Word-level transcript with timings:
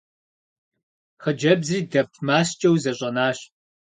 Хъыджэбзри 1.21 1.79
дэп 1.91 2.09
маскӏэу 2.25 2.75
зэщӏэнащ. 2.83 3.39